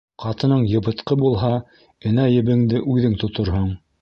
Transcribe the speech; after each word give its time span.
Ҡатының 0.21 0.63
йыбытҡы 0.71 1.17
булһа, 1.25 1.51
энә-ебеңде 2.13 2.83
үҙең 2.97 3.19
тоторһоң. 3.27 3.71